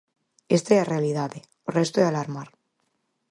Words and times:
Esta 0.57 0.71
é 0.77 0.79
a 0.81 0.89
realidade, 0.93 1.39
o 1.67 1.69
resto 1.79 1.97
é 2.03 2.05
alarmar. 2.05 2.49